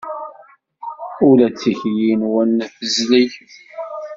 [1.27, 3.31] Ula d tikli-nwen tezleg.